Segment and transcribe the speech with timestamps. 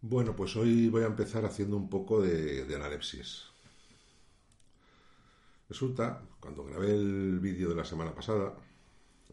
[0.00, 3.44] bueno, pues hoy voy a empezar haciendo un poco de, de analepsis.
[5.68, 8.54] Resulta, cuando grabé el vídeo de la semana pasada,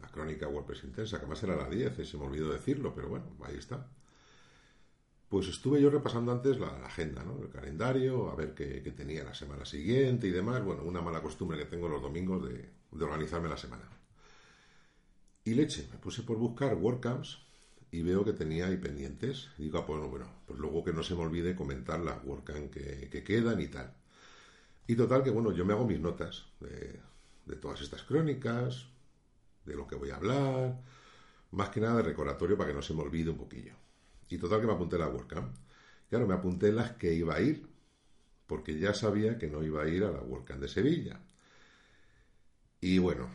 [0.01, 3.09] la crónica WordPress Intensa, que además era la 10, y se me olvidó decirlo, pero
[3.09, 3.87] bueno, ahí está.
[5.29, 7.41] Pues estuve yo repasando antes la, agenda, ¿no?
[7.41, 10.63] El calendario, a ver qué, tenía la semana siguiente y demás.
[10.63, 13.94] Bueno, una mala costumbre que tengo los domingos de organizarme la semana.
[15.45, 17.37] Y leche, me puse por buscar WordCamps
[17.91, 19.49] y veo que tenía ahí pendientes.
[19.59, 23.23] Digo, ah, pues bueno, pues luego que no se me olvide comentar las WordCamps que,
[23.23, 23.93] quedan y tal.
[24.87, 26.99] Y total que bueno, yo me hago mis notas de,
[27.57, 28.87] todas estas crónicas,
[29.65, 30.81] de lo que voy a hablar,
[31.51, 33.75] más que nada de recordatorio para que no se me olvide un poquillo.
[34.29, 35.55] Y total que me apunté la WordCamp.
[36.09, 37.67] Claro, me apunté las que iba a ir,
[38.47, 41.19] porque ya sabía que no iba a ir a la WordCamp de Sevilla.
[42.81, 43.29] Y bueno,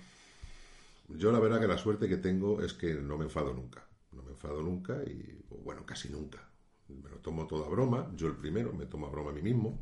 [1.16, 3.86] yo la verdad que la suerte que tengo es que no me enfado nunca.
[4.12, 6.48] No me enfado nunca y, bueno, casi nunca.
[6.88, 8.10] Me lo tomo todo a broma.
[8.16, 9.78] Yo el primero me tomo a broma a mí mismo.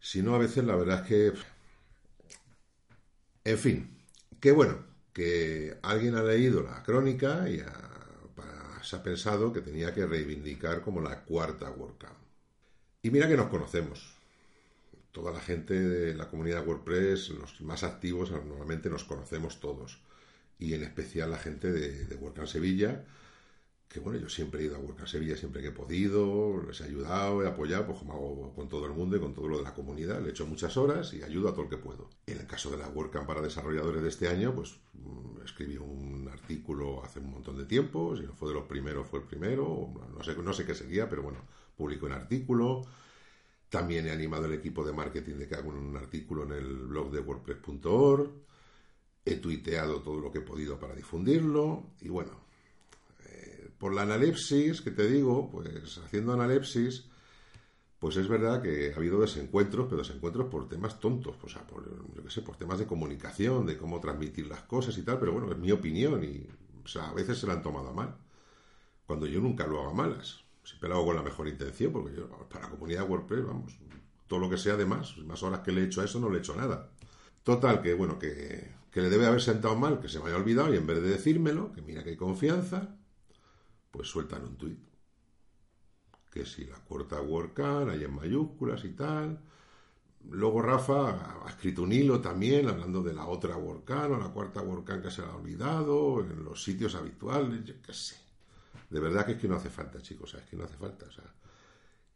[0.00, 1.32] Si no, a veces la verdad es que...
[3.44, 3.98] En fin,
[4.40, 7.62] qué bueno, que alguien ha leído la crónica y
[8.82, 12.18] se ha pensado que tenía que reivindicar como la cuarta WordCamp.
[13.02, 14.15] Y mira que nos conocemos
[15.16, 19.98] toda la gente de la comunidad WordPress, los más activos, normalmente nos conocemos todos.
[20.58, 23.02] Y en especial la gente de, de WordCamp Sevilla,
[23.88, 26.84] que bueno, yo siempre he ido a WordCamp Sevilla siempre que he podido, les he
[26.84, 29.64] ayudado, he apoyado, pues como hago con todo el mundo y con todo lo de
[29.64, 32.10] la comunidad, le he hecho muchas horas y ayudo a todo el que puedo.
[32.26, 36.28] En el caso de la WordCamp para desarrolladores de este año, pues mm, escribí un
[36.30, 39.94] artículo hace un montón de tiempo, si no fue de los primeros, fue el primero,
[40.44, 41.38] no sé, qué sería, pero bueno,
[41.74, 42.84] publicó un artículo,
[43.76, 47.10] también he animado el equipo de marketing de que haga un artículo en el blog
[47.10, 48.30] de WordPress.org.
[49.22, 51.90] He tuiteado todo lo que he podido para difundirlo.
[52.00, 52.40] Y bueno,
[53.26, 57.04] eh, por la analepsis que te digo, pues haciendo analepsis,
[57.98, 61.84] pues es verdad que ha habido desencuentros, pero desencuentros por temas tontos, o sea, por,
[62.14, 65.32] yo qué sé, por temas de comunicación, de cómo transmitir las cosas y tal, pero
[65.32, 66.48] bueno, es mi opinión y,
[66.82, 68.16] o sea, a veces se la han tomado mal,
[69.04, 72.16] cuando yo nunca lo hago a malas siempre lo hago con la mejor intención, porque
[72.16, 73.78] yo, para la comunidad WordPress, vamos,
[74.26, 76.28] todo lo que sea de más, más horas que le he hecho a eso, no
[76.28, 76.90] le he hecho nada.
[77.44, 80.76] Total, que bueno, que, le debe haber sentado mal, que se me haya olvidado, y
[80.76, 82.96] en vez de decírmelo, que mira que hay confianza,
[83.92, 84.80] pues sueltan un tuit.
[86.32, 89.40] Que si la cuarta WordCamp hay en mayúsculas y tal.
[90.28, 94.60] Luego Rafa ha escrito un hilo también hablando de la otra WordCamp o la cuarta
[94.60, 98.25] WordCamp que se le ha olvidado en los sitios habituales, yo qué sé
[98.88, 101.10] de verdad que es que no hace falta, chicos, es que no hace falta, o
[101.10, 101.24] sea,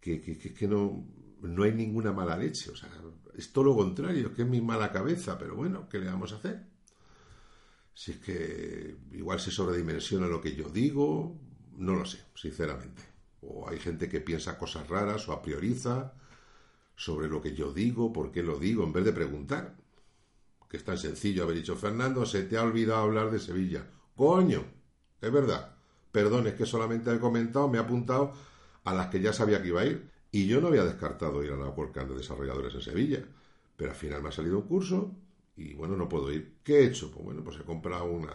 [0.01, 1.05] que, que, que, no,
[1.43, 2.89] no hay ninguna mala leche, o sea,
[3.35, 6.33] es todo lo contrario, es que es mi mala cabeza, pero bueno, ¿qué le vamos
[6.33, 6.67] a hacer?
[7.95, 11.39] Si es que igual se sobredimensiona lo que yo digo,
[11.77, 13.03] no lo sé, sinceramente.
[13.43, 16.15] O hay gente que piensa cosas raras o a prioriza
[16.95, 19.77] sobre lo que yo digo, por qué lo digo, en vez de preguntar.
[20.69, 23.87] Que es tan sencillo haber dicho, Fernando, se te ha olvidado hablar de Sevilla.
[24.15, 24.65] Coño,
[25.21, 25.75] es verdad.
[26.13, 28.33] Perdón, es que solamente he comentado, me he apuntado
[28.85, 30.11] a las que ya sabía que iba a ir.
[30.33, 33.25] Y yo no había descartado ir a la WordCamp de desarrolladores en Sevilla.
[33.77, 35.15] Pero al final me ha salido un curso
[35.57, 36.59] y bueno, no puedo ir.
[36.63, 37.11] ¿Qué he hecho?
[37.11, 38.33] Pues bueno, pues he comprado una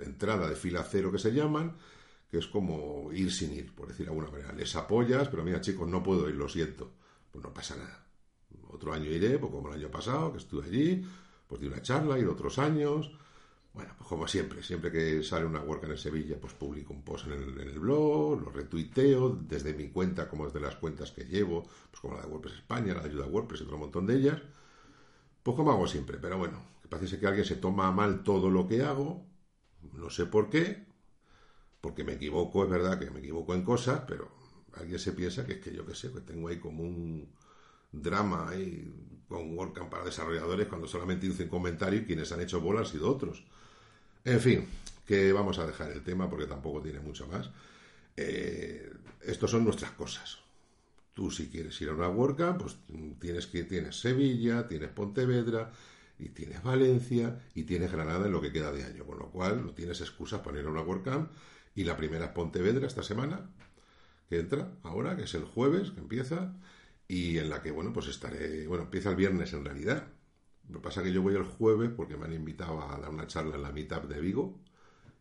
[0.00, 1.76] entrada de fila cero que se llaman,
[2.30, 4.52] que es como ir sin ir, por decir de alguna manera.
[4.52, 6.92] Les apoyas, pero mira chicos, no puedo ir, lo siento.
[7.30, 8.06] Pues no pasa nada.
[8.68, 11.04] Otro año iré, pues como el año pasado, que estuve allí,
[11.46, 13.12] pues di una charla, ir otros años.
[13.74, 17.26] Bueno, pues como siempre, siempre que sale una WordCamp en Sevilla, pues publico un post
[17.26, 22.00] en el, blog, lo retuiteo desde mi cuenta como desde las cuentas que llevo, pues
[22.00, 24.42] como la de WordPress España, la de Ayuda WordPress y otro montón de ellas.
[25.42, 28.68] Pues como hago siempre, pero bueno, que parece que alguien se toma mal todo lo
[28.68, 29.26] que hago,
[29.94, 30.86] no sé por qué,
[31.80, 34.30] porque me equivoco, es verdad que me equivoco en cosas, pero
[34.74, 37.32] alguien se piensa que es que yo qué sé, que tengo ahí como un
[37.92, 38.92] drama ahí
[39.28, 42.86] con WordCamp para desarrolladores cuando solamente hice un comentario y quienes han hecho bola han
[42.86, 43.44] sido otros.
[44.24, 44.66] En fin,
[45.06, 47.50] que vamos a dejar el tema porque tampoco tiene mucho más.
[48.16, 48.90] Eh,
[49.22, 50.38] estos son nuestras cosas.
[51.14, 52.76] Tú si quieres ir a una WordCamp, pues
[53.20, 55.72] tienes que tienes Sevilla, tienes Pontevedra
[56.18, 59.64] y tienes Valencia y tienes Granada en lo que queda de año, con lo cual
[59.64, 61.30] no tienes excusas para ir a una WordCamp
[61.74, 63.50] y la primera es Pontevedra esta semana,
[64.28, 66.54] que entra ahora, que es el jueves, que empieza,
[67.12, 70.06] y en la que, bueno, pues estaré, bueno, empieza el viernes en realidad.
[70.70, 73.10] Lo que pasa es que yo voy el jueves porque me han invitado a dar
[73.10, 74.58] una charla en la Meetup de Vigo,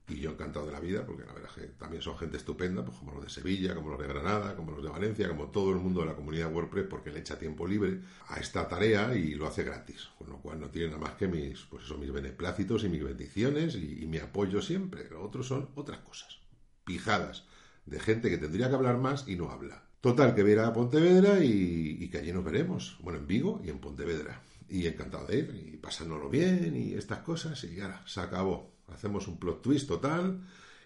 [0.07, 2.85] y yo encantado de la vida, porque la verdad es que también son gente estupenda,
[2.85, 5.71] pues como los de Sevilla, como los de Granada, como los de Valencia, como todo
[5.71, 7.99] el mundo de la comunidad WordPress, porque le echa tiempo libre
[8.29, 11.27] a esta tarea y lo hace gratis, con lo cual no tiene nada más que
[11.27, 15.09] mis, pues eso, mis beneplácitos y mis bendiciones y, mi apoyo siempre.
[15.09, 16.39] Lo otro son otras cosas,
[16.85, 17.43] pijadas,
[17.85, 19.90] de gente que tendría que hablar más y no habla.
[20.01, 23.79] Total, que viera a Pontevedra y, que allí nos veremos, bueno, en Vigo y en
[23.79, 24.41] Pontevedra.
[24.67, 29.27] Y encantado de ir, y pasándolo bien y estas cosas, y ahora, se acabó hacemos
[29.27, 30.41] un plot twist total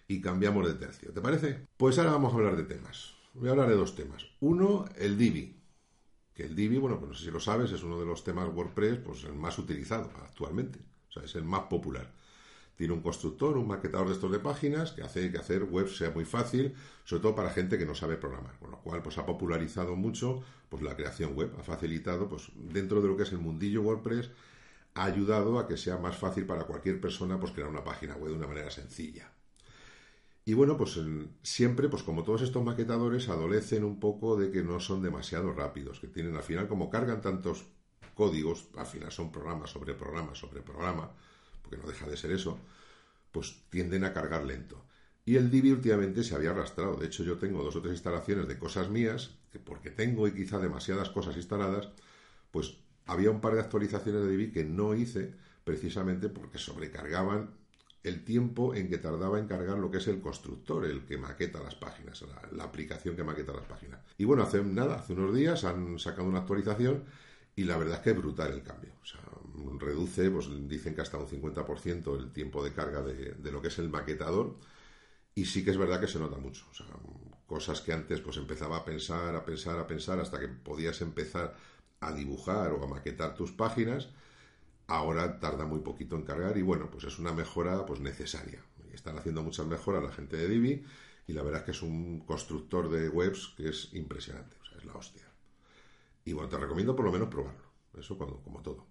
[0.08, 1.12] y cambiamos de tercio.
[1.12, 1.66] ¿Te parece?
[1.76, 3.14] Pues ahora vamos a hablar de temas.
[3.34, 4.26] Voy a hablar de dos temas.
[4.40, 5.54] Uno, el Divi.
[6.34, 8.48] Que el Divi, bueno, pues no sé si lo sabes, es uno de los temas
[8.52, 10.78] WordPress pues el más utilizado actualmente.
[11.08, 12.12] O sea, es el más popular.
[12.76, 16.10] Tiene un constructor, un maquetador de estos de páginas que hace que hacer web sea
[16.10, 16.74] muy fácil,
[17.04, 18.58] sobre todo para gente que no sabe programar.
[18.58, 23.00] Con lo cual, pues ha popularizado mucho pues la creación web, ha facilitado, pues dentro
[23.00, 24.30] de lo que es el mundillo WordPress,
[24.94, 28.32] ha ayudado a que sea más fácil para cualquier persona pues, crear una página web
[28.32, 29.30] de una manera sencilla.
[30.44, 30.98] Y bueno, pues
[31.42, 35.98] siempre, pues como todos estos maquetadores, adolecen un poco de que no son demasiado rápidos,
[35.98, 37.66] que tienen al final, como cargan tantos
[38.14, 41.10] códigos, al final son programas sobre programas sobre programa,
[41.66, 42.58] porque no deja de ser eso,
[43.32, 44.84] pues tienden a cargar lento.
[45.24, 46.94] Y el Divi últimamente se había arrastrado.
[46.96, 50.32] De hecho, yo tengo dos o tres instalaciones de cosas mías, que porque tengo y
[50.32, 51.88] quizá demasiadas cosas instaladas,
[52.52, 55.34] pues había un par de actualizaciones de Divi que no hice
[55.64, 57.50] precisamente porque sobrecargaban
[58.04, 61.60] el tiempo en que tardaba en cargar lo que es el constructor, el que maqueta
[61.60, 64.00] las páginas, la, aplicación que maqueta las páginas.
[64.16, 67.02] Y bueno, hace nada, hace unos días han sacado una actualización
[67.56, 68.92] y la verdad es que es brutal el cambio.
[69.02, 69.20] O sea,
[69.78, 73.78] reduce, pues dicen que hasta un 50% el tiempo de carga de, lo que es
[73.78, 74.56] el maquetador
[75.34, 76.66] y sí que es verdad que se nota mucho.
[76.70, 76.86] O sea,
[77.46, 81.56] cosas que antes pues empezaba a pensar, a pensar, a pensar hasta que podías empezar
[82.00, 84.08] a dibujar o a maquetar tus páginas,
[84.86, 88.62] ahora tarda muy poquito en cargar y bueno, pues es una mejora pues necesaria.
[88.92, 90.84] Están haciendo muchas mejoras la gente de Divi
[91.26, 94.78] y la verdad es que es un constructor de webs que es impresionante, o sea,
[94.78, 95.24] es la hostia.
[96.24, 97.64] Y bueno, te recomiendo por lo menos probarlo,
[97.98, 98.86] eso cuando, como todo.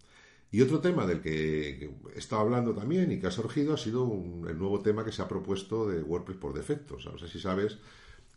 [0.52, 4.10] Y otro tema del que he estado hablando también y que ha surgido ha sido
[4.48, 6.98] el nuevo tema que se ha propuesto de WordPress por defecto.
[7.04, 7.78] No sé si sabes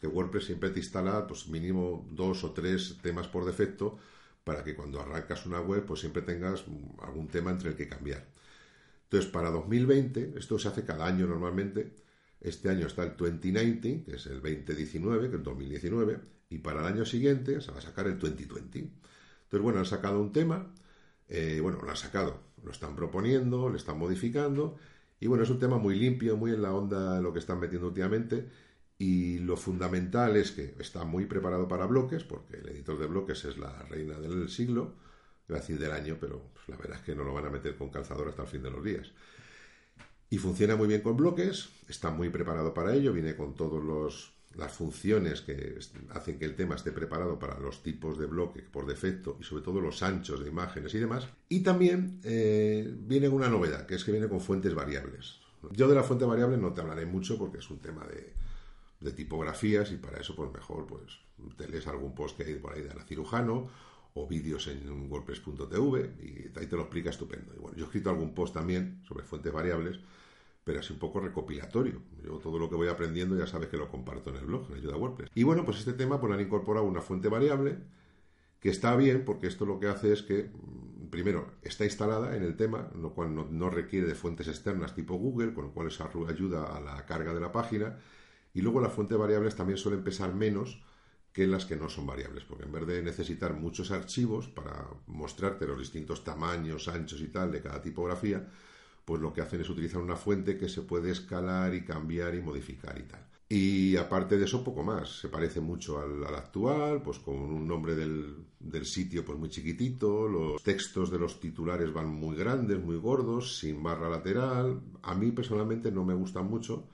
[0.01, 3.99] que WordPress siempre te instala pues mínimo dos o tres temas por defecto
[4.45, 6.65] para que cuando arrancas una web pues siempre tengas
[7.03, 8.27] algún tema entre el que cambiar.
[9.05, 11.95] Entonces, para 2020, esto se hace cada año normalmente,
[12.41, 16.21] este año está el 2019, que es el 2019, que es 2019,
[16.51, 18.79] y para el año siguiente se va a sacar el 2020.
[18.79, 20.75] Entonces, bueno, han sacado un tema,
[21.29, 24.77] eh, bueno, lo han sacado, lo están proponiendo, lo están modificando,
[25.21, 27.89] y bueno, es un tema muy limpio, muy en la onda lo que están metiendo
[27.89, 28.49] últimamente,
[28.99, 33.45] y lo fundamental es que está muy preparado para bloques, porque el editor de bloques
[33.45, 34.95] es la reina del siglo,
[35.49, 37.51] iba a decir del año, pero pues, la verdad es que no lo van a
[37.51, 39.13] meter con calzador hasta el fin de los días.
[40.31, 44.73] Y funciona muy bien con bloques, está muy preparado para ello, viene con todas las
[44.73, 45.79] funciones que
[46.11, 49.63] hacen que el tema esté preparado para los tipos de bloque por defecto y sobre
[49.63, 51.29] todo los anchos de imágenes y demás.
[51.49, 55.39] Y también eh, viene una novedad, que es que viene con fuentes variables.
[55.71, 58.33] Yo de la fuente variable no te hablaré mucho porque es un tema de,
[59.01, 61.21] de tipografías y para eso pues mejor pues
[61.57, 63.69] te lees algún post que hay por ahí de la cirujano
[64.15, 67.55] o vídeos en wordpress.tv y ahí te lo explica estupendo.
[67.55, 70.01] Y bueno, yo he escrito algún post también sobre fuentes variables,
[70.69, 72.03] pero es un poco recopilatorio.
[72.23, 74.77] Yo todo lo que voy aprendiendo ya sabes que lo comparto en el blog, en
[74.77, 75.31] Ayuda WordPress.
[75.35, 77.79] Y bueno, pues este tema pues han incorporado una fuente variable
[78.61, 82.43] que está bien porque esto lo que hace es que mm, primero está instalada en
[82.43, 85.87] el tema, lo cual no, no requiere de fuentes externas tipo Google, con lo cual
[85.87, 87.97] eso ayuda a la carga de la página
[88.53, 90.83] y luego las fuentes variables también suelen pesar menos
[91.33, 95.67] que las que no son variables, porque en vez de necesitar muchos archivos para mostrarte
[95.67, 98.47] los distintos tamaños, anchos y tal de cada tipografía,
[99.09, 102.43] pues lo que hacen es utilizar una fuente que se puede escalar y cambiar y
[102.43, 103.27] modificar y tal.
[103.49, 105.21] Y aparte de eso, poco más.
[105.21, 110.29] Se parece mucho al, actual, pues con un nombre del, del, sitio pues muy chiquitito,
[110.29, 114.79] los textos de los titulares van muy grandes, muy gordos, sin barra lateral.
[115.01, 116.87] A mí personalmente no me gustan mucho,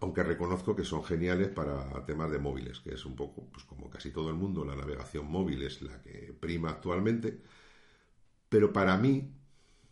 [0.00, 3.90] aunque reconozco que son geniales para temas de móviles, que es un poco, pues como
[3.90, 7.42] casi todo el mundo, la navegación móvil es la que prima actualmente,
[8.48, 9.34] pero para mí,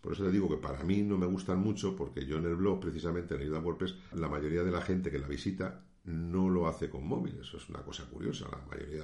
[0.06, 2.54] por eso le digo que para mí no me gustan mucho, porque yo en el
[2.54, 6.68] blog, precisamente en Ayuda WordPress, la mayoría de la gente que la visita no lo
[6.68, 9.02] hace con móvil, eso es una cosa curiosa, la mayoría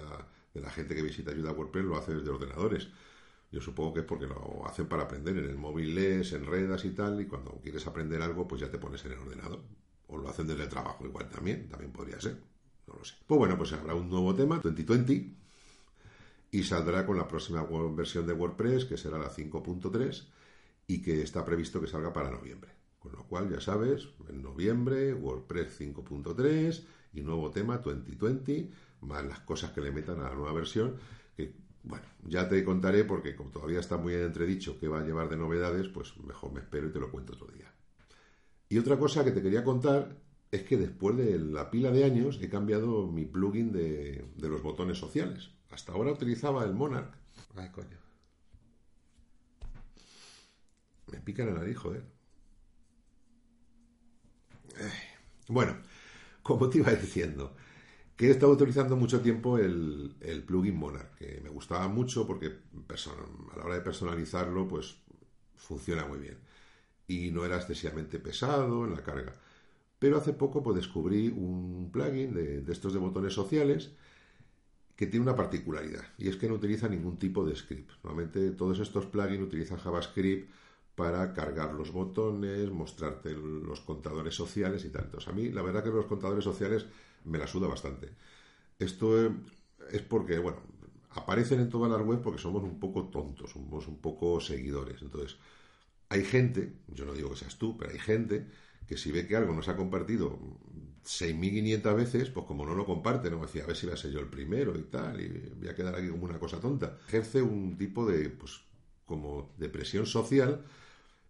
[0.55, 2.89] de la gente que visita Ayuda WordPress lo hace desde ordenadores,
[3.51, 5.37] Yo supongo que es porque lo hacen para aprender.
[5.37, 8.79] En el móvil lees, enredas y tal, y cuando quieres aprender algo, pues ya te
[8.79, 9.61] pones en el ordenador.
[10.07, 12.39] O lo hacen desde el trabajo igual también, también podría ser.
[12.87, 13.15] No lo sé.
[13.27, 15.35] Pues bueno, pues habrá un nuevo tema, 2020,
[16.53, 20.27] y saldrá con la próxima versión de WordPress, que será la 5.3,
[20.93, 22.71] y que está previsto que salga para noviembre.
[22.99, 26.85] Con lo cual, ya sabes, en noviembre, WordPress 5.3
[27.15, 28.71] y nuevo tema 2020,
[29.01, 30.97] más las cosas que le metan a la nueva versión,
[31.35, 35.05] que bueno, ya te contaré porque como todavía está muy en entredicho qué va a
[35.05, 37.73] llevar de novedades, pues mejor me espero y te lo cuento otro día.
[38.69, 40.15] Y otra cosa que te quería contar
[40.51, 44.63] es que después de la pila de años he cambiado mi plugin de, de los
[44.63, 45.51] botones sociales.
[45.71, 47.15] Hasta ahora utilizaba el Monarch.
[47.57, 48.12] Ay, coño.
[51.13, 52.05] Me pica la nariz, joder.
[55.49, 55.77] Bueno,
[56.43, 57.55] como te iba diciendo,
[58.17, 60.15] que he estado utilizando mucho tiempo el,
[60.47, 64.97] plugin Monarch, que me gustaba mucho porque a la hora de personalizarlo, pues
[65.57, 66.39] funciona muy bien.
[67.07, 69.35] Y no era excesivamente pesado en la carga.
[69.99, 73.93] Pero hace poco pues, descubrí un plugin de, de estos de botones sociales
[74.97, 77.91] que tiene una particularidad, y es que no utiliza ningún tipo de script.
[78.05, 80.51] Normalmente todos estos plugins utilizan JavaScript
[80.95, 85.05] para cargar los botones, mostrarte los contadores sociales y tal.
[85.05, 86.87] Entonces, a mí la verdad que los contadores sociales
[87.25, 88.11] me la suda bastante.
[88.79, 89.27] Esto
[89.91, 90.59] es porque, bueno,
[91.11, 95.01] aparecen en todas las webs porque somos un poco tontos, somos un poco seguidores.
[95.03, 95.39] Entonces,
[96.09, 98.47] hay gente, yo no digo que seas tú, pero hay gente
[98.87, 100.39] que si ve que algo nos ha compartido
[101.05, 104.11] 6.500 veces, pues como no lo comparte, no decía, a ver si va a ser
[104.11, 106.99] yo el primero y tal, y voy a quedar aquí como una cosa tonta.
[107.09, 108.61] Ejerce un tipo de, pues,
[109.07, 110.65] como de presión social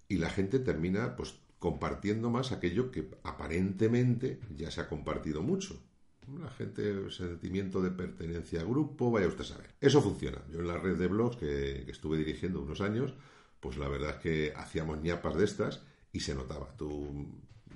[0.08, 5.80] y la gente termina pues compartiendo más aquello que aparentemente ya se ha compartido mucho.
[6.40, 9.70] La gente, sentimiento de pertenencia a grupo, vaya usted a saber.
[9.80, 10.38] Eso funciona.
[10.50, 13.14] Yo en la red de blogs que, estuve dirigiendo unos años,
[13.60, 16.74] pues la verdad es que hacíamos ñapas de estas y se notaba.
[16.76, 17.26] Tú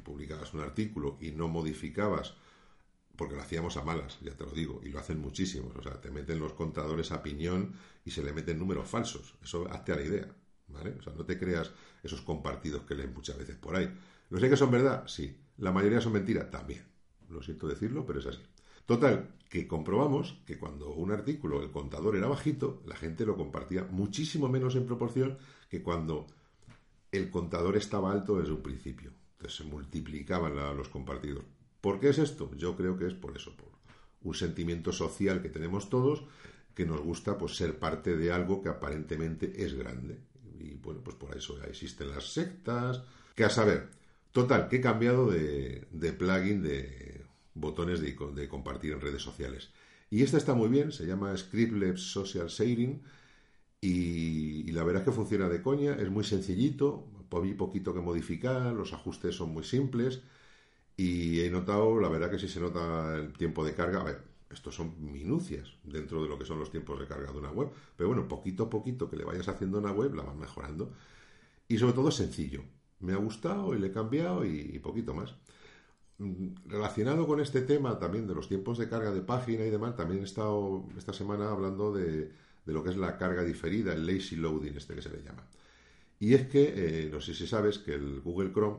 [0.05, 2.35] publicabas un artículo y no modificabas,
[3.17, 5.75] porque lo hacíamos a malas, ya te lo digo, y lo hacen muchísimos.
[5.77, 9.35] O sea, te meten los contadores a piñón y se le meten números falsos.
[9.43, 10.29] Eso hazte a la idea.
[10.69, 10.95] ¿vale?
[10.99, 11.71] O sea, no te creas
[12.03, 13.93] esos compartidos que leen muchas veces por ahí.
[14.31, 15.07] ¿Lo sé que son verdad?
[15.07, 15.37] Sí.
[15.59, 16.51] ¿La mayoría son mentiras?
[16.51, 16.85] También.
[17.29, 18.43] Lo siento decirlo, pero es así.
[18.85, 23.85] Total, que comprobamos que cuando un artículo, el contador era bajito, la gente lo compartía
[23.85, 26.27] muchísimo menos en proporción que cuando
[27.11, 29.13] el contador estaba alto desde un principio.
[29.33, 31.45] Entonces se multiplicaban los compartidos.
[31.87, 32.51] ¿Por qué es esto?
[32.57, 33.69] Yo creo que es por eso, por
[34.25, 36.25] un sentimiento social que tenemos todos,
[36.75, 40.19] que nos gusta pues, ser parte de algo que aparentemente es grande
[40.59, 43.05] y bueno, pues por eso existen las sectas.
[43.37, 43.87] Que a saber,
[44.33, 45.87] total, que he cambiado de,
[46.19, 47.25] plugin de
[47.55, 49.71] botones de, compartir en redes sociales.
[50.11, 53.01] Y este está muy bien, se llama Scriptlabs Social Sharing
[53.81, 58.73] y, la verdad es que funciona de coña, es muy sencillito, hay poquito que modificar,
[58.73, 60.23] los ajustes son muy simples
[60.97, 64.01] y he notado, la verdad que sí se nota el tiempo de carga.
[64.01, 67.39] A ver, estos son minucias dentro de lo que son los tiempos de carga de
[67.39, 67.69] una web.
[67.97, 70.93] Pero bueno, poquito a poquito que le vayas haciendo una web, la vas mejorando.
[71.69, 72.63] Y sobre todo sencillo.
[73.01, 75.35] Me ha gustado y le he cambiado y, poquito más.
[76.19, 79.97] Mm, relacionado con este tema también de los tiempos de carga de página y demás,
[79.97, 82.33] también he estado esta semana hablando de,
[82.65, 85.47] lo que es la carga diferida, el lazy loading, este que se le llama.
[86.19, 88.79] Y es que, eh, no sé si sabes que el Google Chrome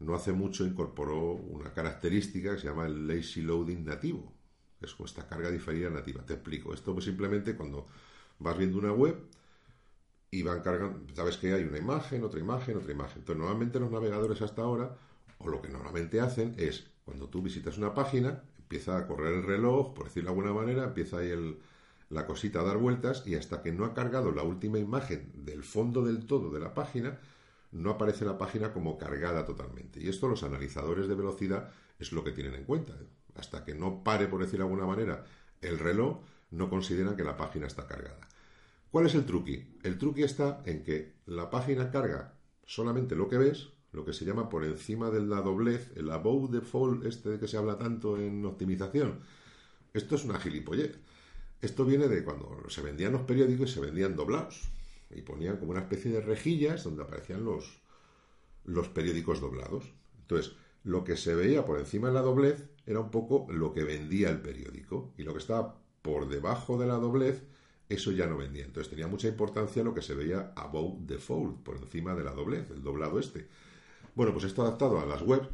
[0.00, 4.32] no hace mucho incorporó una característica que se llama el lazy loading nativo
[4.80, 6.24] es con esta carga diferida nativa.
[6.24, 6.72] Te explico.
[6.72, 7.86] Esto pues simplemente cuando
[8.38, 9.16] vas viendo una web
[10.30, 13.18] y van cargando, sabes que hay una imagen, otra imagen, otra imagen.
[13.18, 14.96] Entonces, normalmente los navegadores hasta ahora,
[15.38, 19.42] o lo que normalmente hacen es, cuando tú visitas una página, empieza a correr el
[19.44, 21.58] reloj, por decirlo de alguna manera, empieza ahí el,
[22.10, 25.62] la cosita a dar vueltas y hasta que no ha cargado la última imagen del
[25.62, 27.18] fondo del todo de la página,
[27.72, 30.00] no aparece la página como cargada totalmente.
[30.00, 32.94] Y esto los analizadores de velocidad es lo que tienen en cuenta
[33.38, 35.24] hasta que no pare, por decir de alguna manera,
[35.60, 36.20] el reloj,
[36.50, 38.28] no consideran que la página está cargada.
[38.90, 39.78] ¿Cuál es el truqui?
[39.82, 42.34] El truqui está en que la página carga
[42.64, 46.50] solamente lo que ves, lo que se llama por encima de la doblez, el above
[46.50, 49.20] default, este de que se habla tanto en optimización.
[49.92, 50.98] Esto es una gilipollez.
[51.60, 54.70] Esto viene de cuando se vendían los periódicos y se vendían doblados.
[55.10, 57.80] Y ponían como una especie de rejillas donde aparecían los,
[58.64, 59.92] los periódicos doblados.
[60.20, 63.84] Entonces, lo que se veía por encima de la doblez era un poco lo que
[63.84, 67.42] vendía el periódico y lo que estaba por debajo de la doblez,
[67.88, 68.64] eso ya no vendía.
[68.64, 72.32] Entonces tenía mucha importancia lo que se veía above the fold, por encima de la
[72.32, 73.48] doblez, el doblado este.
[74.14, 75.48] Bueno, pues esto adaptado a las webs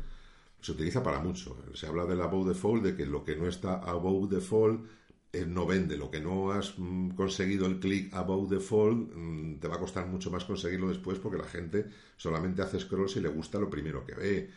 [0.60, 1.56] se utiliza para mucho.
[1.74, 4.86] Se habla del above the fold, de que lo que no está above the fold
[5.34, 5.96] eh, no vende.
[5.96, 9.80] Lo que no has mm, conseguido el click above the fold, mm, te va a
[9.80, 11.86] costar mucho más conseguirlo después porque la gente
[12.16, 14.50] solamente hace scroll si le gusta lo primero que ve.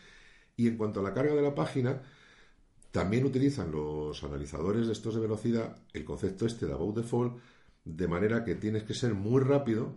[0.56, 2.02] Y en cuanto a la carga de la página,
[2.90, 7.40] también utilizan los analizadores de estos de velocidad el concepto este de above the fold,
[7.84, 9.96] de manera que tienes que ser muy rápido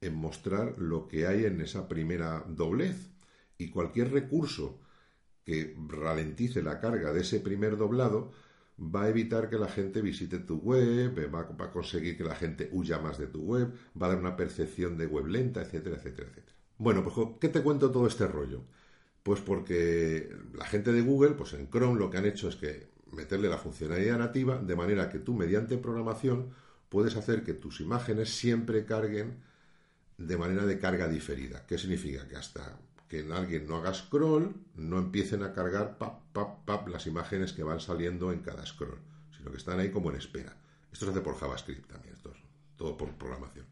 [0.00, 3.10] en mostrar lo que hay en esa primera doblez.
[3.58, 4.80] Y cualquier recurso
[5.44, 8.32] que ralentice la carga de ese primer doblado,
[8.78, 12.68] va a evitar que la gente visite tu web, va, a conseguir que la gente
[12.72, 16.28] huya más de tu web, va a dar una percepción de web lenta, etcétera, etcétera,
[16.28, 16.56] etcétera.
[16.78, 18.62] Bueno, pues ¿qué te cuento todo este rollo?
[19.22, 22.88] Pues porque la gente de Google, pues en Chrome lo que han hecho es que
[23.12, 26.50] meterle la funcionalidad nativa de manera que tú mediante programación
[26.88, 29.42] puedes hacer que tus imágenes siempre carguen
[30.18, 31.66] de manera de carga diferida.
[31.66, 32.28] ¿Qué significa?
[32.28, 37.06] Que hasta que alguien no haga scroll, no empiecen a cargar pap, pap, pap las
[37.06, 38.98] imágenes que van saliendo en cada scroll,
[39.36, 40.56] sino que están ahí como en espera.
[40.92, 42.38] Esto se hace por JavaScript también, esto es
[42.76, 43.66] todo por programación.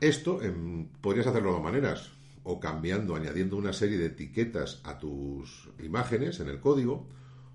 [0.00, 2.10] Esto em, podrías hacerlo de dos maneras,
[2.44, 7.06] o cambiando, añadiendo una serie de etiquetas a tus imágenes en el código,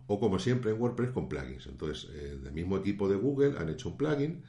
[0.07, 1.67] o como siempre en WordPress con plugins.
[1.67, 4.43] Entonces, eh, del mismo equipo de Google han hecho un plugin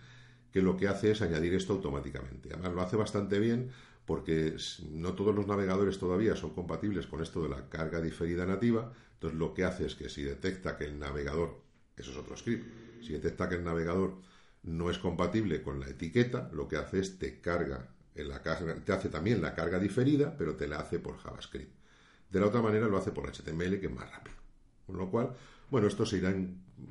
[0.53, 2.51] que lo que hace es añadir esto automáticamente.
[2.53, 3.71] Además, lo hace bastante bien
[4.09, 4.57] porque
[4.91, 9.39] no todos los navegadores todavía son compatibles con esto de la carga diferida nativa, entonces
[9.39, 11.61] lo que hace es que si detecta que el navegador,
[11.95, 12.65] eso es otro script,
[13.03, 14.15] si detecta que el navegador
[14.63, 18.77] no es compatible con la etiqueta, lo que hace es te carga en la carga,
[18.77, 21.71] te hace también la carga diferida, pero te la hace por JavaScript.
[22.31, 24.39] De la otra manera lo hace por HTML, que es más rápido.
[24.87, 25.35] Con lo cual,
[25.71, 26.35] bueno, esto se irá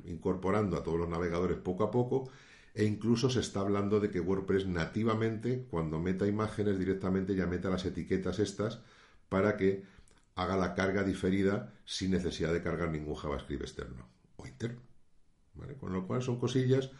[0.04, 2.30] incorporando a todos los navegadores poco a poco
[2.74, 7.70] e incluso se está hablando de que WordPress nativamente, cuando meta imágenes directamente ya meta
[7.70, 8.80] las etiquetas estas
[9.28, 9.84] para que
[10.34, 14.80] haga la carga diferida sin necesidad de cargar ningún JavaScript externo o interno.
[15.80, 16.90] Con lo cual son cosillas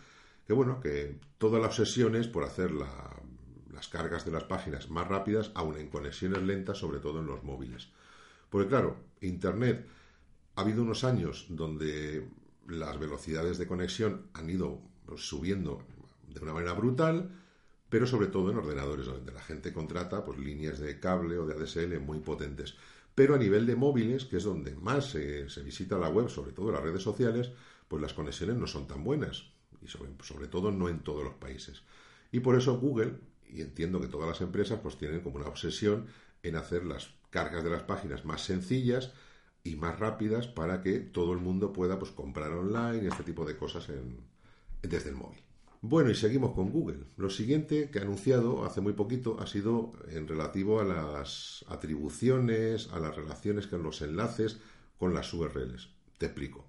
[0.46, 5.06] que, bueno, que toda la obsesión es por hacer las cargas de las páginas más
[5.06, 7.90] rápidas, aún en conexiones lentas, sobre todo en los móviles.
[8.50, 9.86] Porque claro, Internet
[10.56, 12.26] ha habido unos años donde
[12.66, 14.82] las velocidades de conexión han ido
[15.16, 15.82] subiendo
[16.28, 17.30] de una manera brutal,
[17.88, 21.54] pero sobre todo en ordenadores donde la gente contrata pues, líneas de cable o de
[21.54, 22.74] ADSL muy potentes.
[23.14, 26.70] Pero a nivel de móviles, que es donde más se, visita la web, sobre todo
[26.70, 27.50] las redes sociales,
[27.88, 29.44] pues las conexiones no son tan buenas
[29.80, 31.82] y sobre, sobre todo no en todos los países.
[32.30, 33.14] Y por eso Google,
[33.48, 36.06] y entiendo que todas las empresas, pues tienen como una obsesión
[36.42, 39.12] en hacer las cargas de las páginas más sencillas
[39.64, 43.44] y más rápidas para que todo el mundo pueda pues comprar online y este tipo
[43.44, 44.18] de cosas en,
[44.82, 45.40] desde el móvil.
[45.80, 47.04] Bueno, y seguimos con Google.
[47.16, 52.88] Lo siguiente que ha anunciado hace muy poquito ha sido en relativo a las atribuciones,
[52.92, 54.58] a las relaciones con los enlaces
[54.98, 55.90] con las URLs.
[56.18, 56.66] Te explico.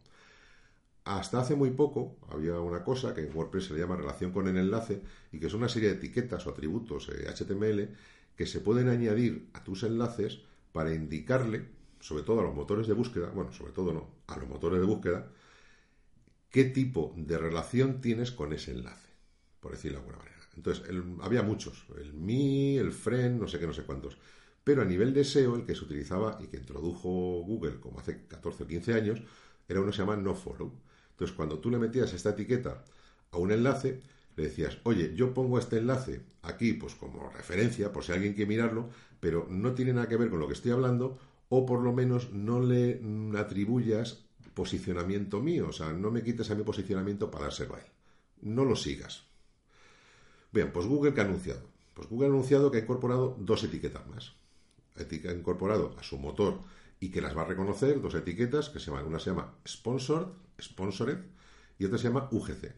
[1.05, 4.47] Hasta hace muy poco había una cosa que en WordPress se le llama relación con
[4.47, 7.95] el enlace y que es una serie de etiquetas o atributos HTML eh,
[8.35, 10.41] que se pueden añadir a tus enlaces
[10.71, 11.65] para indicarle,
[11.99, 14.85] sobre todo a los motores de búsqueda, bueno, sobre todo no, a los motores de
[14.85, 15.27] búsqueda,
[16.49, 19.09] qué tipo de relación tienes con ese enlace,
[19.59, 20.39] por decirlo de alguna manera.
[20.55, 20.83] Entonces,
[21.21, 24.17] había muchos, el me, el friend, no sé qué, no sé cuántos.
[24.63, 27.09] Pero a nivel de SEO, el que se utilizaba y que introdujo
[27.43, 29.21] Google como hace 14 o 15 años,
[29.67, 30.73] era uno que se llama nofollow.
[31.11, 32.83] Entonces, cuando tú le metías esta etiqueta
[33.31, 34.01] a un enlace,
[34.35, 38.49] le decías, oye, yo pongo este enlace aquí, pues como referencia, por si alguien quiere
[38.49, 41.93] mirarlo, pero no tiene nada que ver con lo que estoy hablando, o por lo
[41.93, 43.01] menos no le
[43.37, 44.28] atribuyas
[44.59, 47.79] posicionamiento mío, o sea, no me quites a mi posicionamiento para dárselo a.
[48.41, 49.23] No lo sigas.
[50.51, 51.61] Bien, pues Google que ha anunciado.
[51.93, 54.33] Pues Google ha anunciado que ha incorporado dos etiquetas más.
[54.97, 56.59] Ha incorporado a su motor
[56.99, 60.27] y que las va a reconocer dos etiquetas que se llaman, una se llama Sponsored,
[60.61, 61.19] Sponsored
[61.77, 62.73] y otra se llama UGC.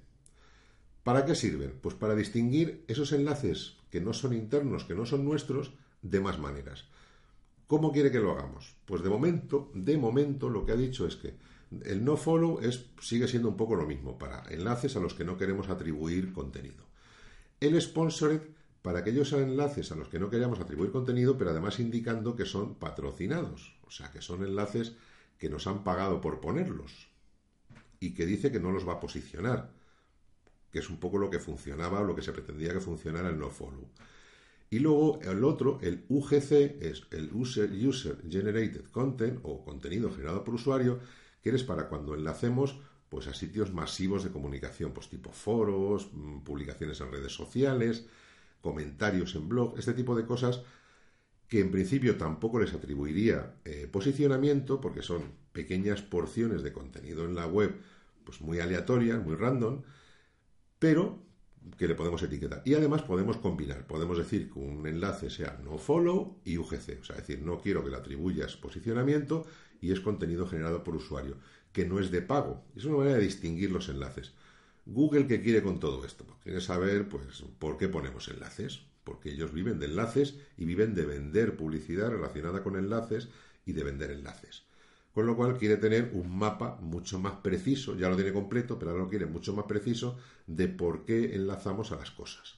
[1.04, 1.80] ¿Para qué sirven?
[1.82, 6.38] Pues para distinguir esos enlaces que no son internos, que no son nuestros, de más
[6.38, 6.86] maneras.
[7.66, 8.76] ¿Cómo quiere que lo hagamos?
[8.86, 11.34] Pues de momento, de momento lo que ha dicho es que
[11.86, 15.24] el no follow es, sigue siendo un poco lo mismo para enlaces a los que
[15.24, 16.86] no queremos atribuir contenido.
[17.60, 18.42] El sponsored
[18.82, 22.76] para aquellos enlaces a los que no queremos atribuir contenido, pero además indicando que son
[22.76, 24.94] patrocinados, o sea, que son enlaces
[25.38, 27.10] que nos han pagado por ponerlos
[28.00, 29.72] y que dice que no los va a posicionar,
[30.72, 33.38] que es un poco lo que funcionaba o lo que se pretendía que funcionara el
[33.38, 33.88] no follow.
[34.70, 40.44] Y luego el otro, el UGC, es el User, User Generated Content o contenido generado
[40.44, 41.00] por usuario,
[41.42, 46.40] que eres para cuando enlacemos pues a sitios masivos de comunicación, pues tipo foros, mm,
[46.40, 48.06] publicaciones en redes sociales,
[48.62, 50.62] comentarios en blog, este tipo de cosas
[51.50, 57.36] que en principio tampoco les atribuiría eh, posicionamiento porque son pequeñas porciones de contenido en
[57.36, 57.76] la web
[58.24, 59.82] pues muy aleatorias, muy random,
[60.80, 61.20] pero
[61.78, 62.62] que le podemos etiquetar.
[62.66, 67.04] Y además podemos combinar, podemos decir que un enlace sea no follow y UGC, o
[67.04, 69.46] sea, decir, no quiero que le atribuyas posicionamiento
[69.80, 71.38] y es contenido generado por usuario,
[71.72, 72.64] que no es de pago.
[72.76, 74.34] Es una manera de distinguir los enlaces.
[74.86, 76.26] Google, ¿qué quiere con todo esto?
[76.26, 78.82] Pues quiere saber, pues, por qué ponemos enlaces.
[79.04, 83.30] Porque ellos viven de enlaces y viven de vender publicidad relacionada con enlaces
[83.66, 84.64] y de vender enlaces.
[85.14, 88.92] Con lo cual quiere tener un mapa mucho más preciso, ya lo tiene completo, pero
[88.92, 92.56] ahora lo quiere mucho más preciso de por qué enlazamos a las cosas.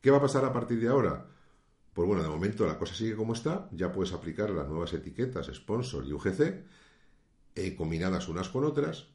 [0.00, 1.26] ¿Qué va a pasar a partir de ahora?
[1.92, 5.50] Pues bueno, de momento la cosa sigue como está, ya puedes aplicar las nuevas etiquetas
[5.52, 6.64] sponsor y UGC,
[7.54, 9.08] eh, combinadas unas con otras,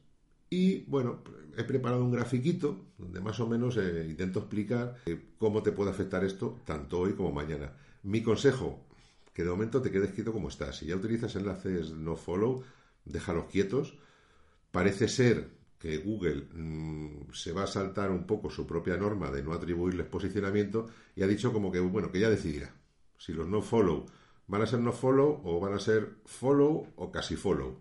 [0.50, 1.18] y bueno,
[1.56, 5.90] he preparado un grafiquito donde más o menos eh, intento explicar eh, cómo te puede
[5.90, 7.72] afectar esto tanto hoy como mañana.
[8.02, 8.78] Mi consejo,
[9.34, 10.78] que de momento te quedes quieto como estás.
[10.78, 12.64] Si ya utilizas enlaces no follow,
[13.04, 13.98] déjalos quietos.
[14.70, 19.42] Parece ser que Google mm, se va a saltar un poco su propia norma de
[19.42, 22.74] no atribuirles posicionamiento y ha dicho como que, bueno, que ya decidirá
[23.18, 24.06] si los no follow
[24.46, 27.80] van a ser no follow o van a ser follow o casi follow.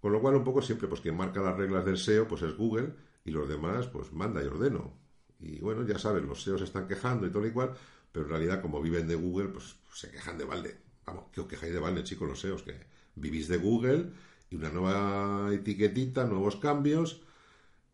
[0.00, 2.56] Con lo cual, un poco siempre, pues quien marca las reglas del SEO, pues es
[2.56, 2.92] Google,
[3.24, 4.94] y los demás, pues manda y ordeno.
[5.38, 7.74] Y bueno, ya sabes, los SEOs están quejando y todo y cual,
[8.12, 10.76] pero en realidad, como viven de Google, pues se quejan de balde.
[11.06, 12.74] Vamos, que os quejáis de balde, chicos, los SEOs, que
[13.16, 14.10] vivís de Google
[14.50, 17.22] y una nueva etiquetita, nuevos cambios,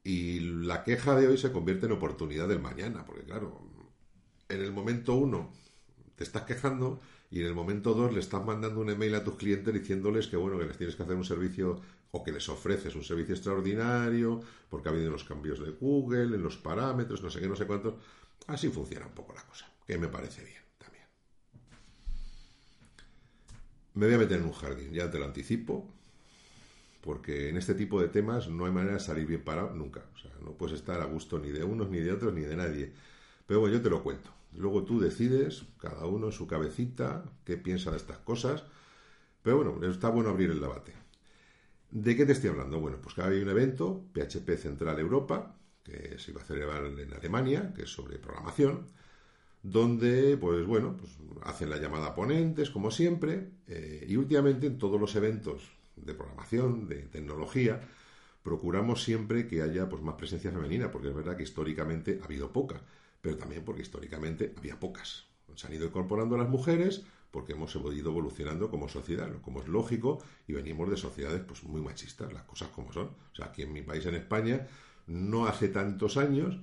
[0.04, 3.61] y la queja de hoy se convierte en oportunidad del mañana, porque claro,
[4.48, 5.52] en el momento uno
[6.16, 7.00] te estás quejando
[7.31, 10.37] y en el momento dos le estás mandando un email a tus clientes diciéndoles que
[10.37, 14.40] bueno, que les tienes que hacer un servicio o que les ofreces un servicio extraordinario
[14.70, 17.66] porque ha habido unos cambios de Google, en los parámetros, no sé qué, no sé
[17.66, 17.94] cuántos.
[18.46, 21.05] Así funciona un poco la cosa, que me parece bien también.
[23.94, 25.87] Me voy a meter en un jardín, ya te lo anticipo,
[27.03, 30.05] porque en este tipo de temas no hay manera de salir bien parado nunca.
[30.14, 32.57] O sea, no puedes estar a gusto ni de unos, ni de otros, ni de
[32.57, 32.92] nadie.
[33.46, 34.31] Pero bueno, yo te lo cuento.
[34.57, 38.64] Luego tú decides, cada uno en su cabecita, qué piensa de estas cosas.
[39.42, 40.92] Pero bueno, está bueno abrir el debate.
[41.90, 42.81] ¿De qué te estoy hablando?
[42.81, 45.57] Bueno, pues que hay un evento, PHP Central Europa,
[45.88, 48.87] que se iba a celebrar en Alemania, que es sobre programación,
[49.62, 55.01] donde, pues bueno, pues hacen la llamada ponentes, como siempre, eh, y últimamente en todos
[55.01, 55.62] los eventos
[55.96, 57.81] de programación, de tecnología,
[58.42, 62.53] procuramos siempre que haya pues más presencia femenina, porque es verdad que históricamente ha habido
[62.53, 62.81] poca,
[63.20, 65.27] pero también porque históricamente había pocas.
[65.55, 70.22] Se han ido incorporando las mujeres, porque hemos ido evolucionando como sociedad, como es lógico,
[70.46, 73.09] y venimos de sociedades pues muy machistas, las cosas como son.
[73.09, 74.66] O sea, aquí en mi país, en España,
[75.09, 76.59] no hace tantos años,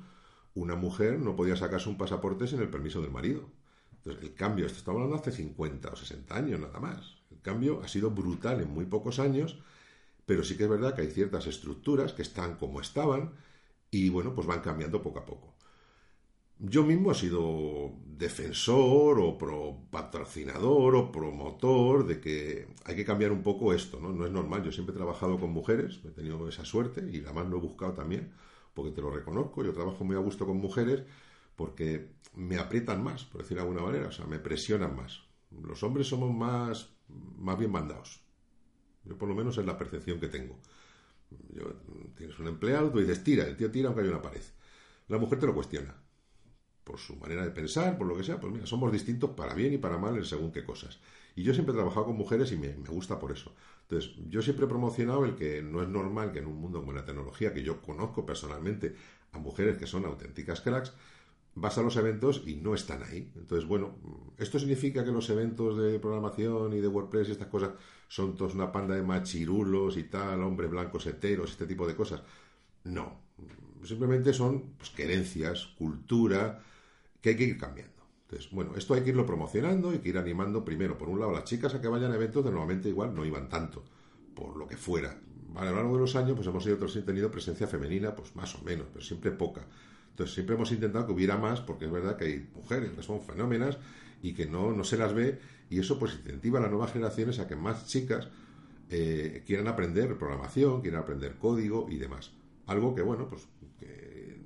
[0.53, 3.49] una mujer no podía sacarse un pasaporte sin el permiso del marido.
[3.97, 7.17] Entonces, el cambio, esto estamos hablando hace 50 o 60 años nada más.
[7.31, 9.60] El cambio ha sido brutal en muy pocos años,
[10.25, 13.34] pero sí que es verdad que hay ciertas estructuras que están como estaban
[13.91, 15.53] y bueno, pues van cambiando poco a poco.
[16.59, 23.31] Yo mismo he sido defensor o pro patrocinador o promotor de que hay que cambiar
[23.33, 24.13] un poco esto, ¿no?
[24.13, 24.63] No es normal.
[24.63, 27.93] Yo siempre he trabajado con mujeres, he tenido esa suerte y además lo he buscado
[27.93, 28.31] también,
[28.73, 29.63] porque te lo reconozco.
[29.65, 31.03] Yo trabajo muy a gusto con mujeres
[31.57, 35.23] porque me aprietan más, por decir de alguna manera, o sea, me presionan más.
[35.61, 38.21] Los hombres somos más, más bien mandados.
[39.03, 40.57] Yo por lo menos es la percepción que tengo.
[41.53, 41.65] Yo,
[42.15, 44.41] tienes un empleado, tú dices, tira, el tío tira aunque hay una pared.
[45.09, 46.04] La mujer te lo cuestiona
[46.85, 49.73] por su manera de pensar, por lo que sea, pues mira, somos distintos para bien
[49.73, 50.99] y para mal en según qué cosas.
[51.35, 53.53] Y yo siempre he trabajado con mujeres y me, gusta por eso.
[53.81, 56.93] Entonces, yo siempre he promocionado el que no es normal que en un mundo como
[56.93, 58.95] la tecnología, que yo conozco personalmente
[59.33, 60.93] a mujeres que son auténticas cracks,
[61.55, 63.31] vas a los eventos y no están ahí.
[63.35, 63.95] Entonces, bueno,
[64.37, 67.71] ¿esto significa que los eventos de programación y de WordPress y estas cosas
[68.07, 72.21] son todos una panda de machirulos y tal, hombres blancos heteros, este tipo de cosas?
[72.83, 73.25] No.
[73.83, 76.63] Simplemente son pues, querencias, cultura,
[77.25, 78.03] que hay que ir cambiando.
[78.29, 81.31] Entonces, bueno, esto hay que irlo promocionando, hay que ir animando primero, por un lado,
[81.31, 83.83] a las chicas a que vayan a eventos que normalmente igual no iban tanto,
[84.35, 85.17] por lo que fuera.
[85.55, 88.61] a lo largo de los años, pues hemos ido tenido presencia femenina, pues más o
[88.61, 89.65] menos, pero siempre poca.
[90.11, 93.21] Entonces, siempre hemos intentado que hubiera más, porque es verdad que hay mujeres que son
[93.21, 93.79] fenómenas
[94.21, 95.39] y que no, no se las ve,
[95.71, 98.27] y eso pues incentiva a las nuevas generaciones a que más chicas
[98.91, 102.33] eh, quieran aprender programación, quieran aprender código y demás.
[102.67, 103.47] Algo que, bueno, pues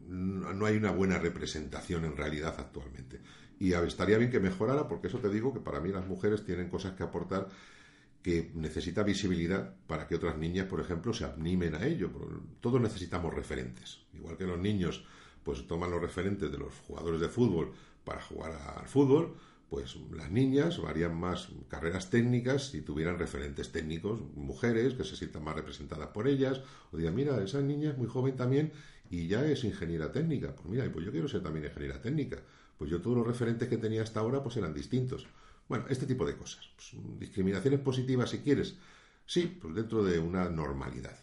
[0.09, 3.21] no hay una buena representación en realidad actualmente.
[3.59, 6.69] Y estaría bien que mejorara, porque eso te digo que para mí las mujeres tienen
[6.69, 7.49] cosas que aportar
[8.21, 12.09] que necesita visibilidad para que otras niñas, por ejemplo, se animen a ello.
[12.59, 13.99] Todos necesitamos referentes.
[14.13, 15.05] Igual que los niños
[15.43, 17.71] pues toman los referentes de los jugadores de fútbol
[18.03, 19.35] para jugar al fútbol,
[19.69, 25.43] pues las niñas harían más carreras técnicas si tuvieran referentes técnicos, mujeres que se sientan
[25.43, 28.73] más representadas por ellas, o digan, mira, esa niña es muy joven también
[29.09, 30.55] y ya es ingeniera técnica.
[30.55, 32.37] Pues mira, pues yo quiero ser también ingeniera técnica.
[32.77, 35.27] Pues yo todos los referentes que tenía hasta ahora pues eran distintos.
[35.67, 36.69] Bueno, este tipo de cosas.
[36.75, 38.77] Pues, discriminaciones positivas si quieres.
[39.25, 41.17] Sí, pues dentro de una normalidad.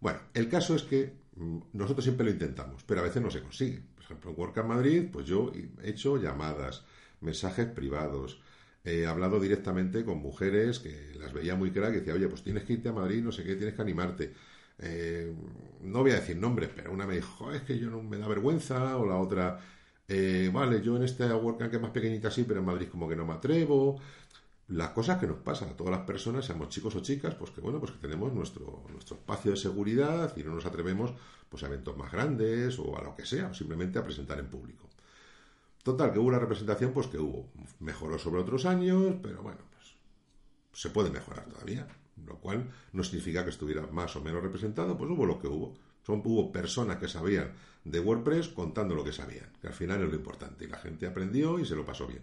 [0.00, 3.42] Bueno, el caso es que mm, nosotros siempre lo intentamos, pero a veces no se
[3.42, 3.82] consigue.
[3.94, 6.84] Por ejemplo, en Work Madrid, pues yo he hecho llamadas,
[7.20, 8.40] mensajes privados,
[8.84, 12.64] he hablado directamente con mujeres que las veía muy claras que decía, oye, pues tienes
[12.64, 14.34] que irte a Madrid, no sé qué, tienes que animarte.
[14.78, 15.34] Eh,
[15.82, 18.28] no voy a decir nombres, pero una me dijo, es que yo no me da
[18.28, 19.60] vergüenza, o la otra,
[20.08, 23.08] eh, vale, yo en este WordCamp que es más pequeñita sí, pero en Madrid como
[23.08, 24.00] que no me atrevo.
[24.68, 27.60] Las cosas que nos pasan a todas las personas, seamos chicos o chicas, pues que
[27.60, 31.12] bueno, pues que tenemos nuestro, nuestro espacio de seguridad y no nos atrevemos
[31.48, 34.48] pues a eventos más grandes o a lo que sea, o simplemente a presentar en
[34.48, 34.88] público.
[35.82, 37.48] Total, que hubo una representación, pues que hubo.
[37.80, 39.94] Mejoró sobre otros años, pero bueno, pues
[40.72, 41.86] se puede mejorar todavía.
[42.26, 45.74] Lo cual no significa que estuviera más o menos representado, pues hubo lo que hubo.
[46.04, 47.52] Son, hubo personas que sabían
[47.84, 50.64] de WordPress contando lo que sabían, que al final es lo importante.
[50.64, 52.22] Y la gente aprendió y se lo pasó bien.